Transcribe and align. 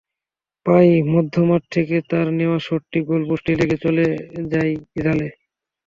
প্রায় 0.65 0.91
মধ্যমাঠ 1.13 1.61
থেকে 1.71 1.95
তাঁর 2.09 2.27
নেওয়া 2.37 2.59
শটটি 2.59 2.99
গোলপোস্টে 3.09 3.53
লেগে 3.59 3.77
চলে 3.83 4.05
যায় 4.51 4.73
জালে। 4.97 5.27